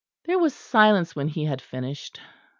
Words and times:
There 0.25 0.39
was 0.39 0.55
silence 0.55 1.15
when 1.15 1.27
he 1.27 1.45
had 1.45 1.61
finished. 1.61 2.19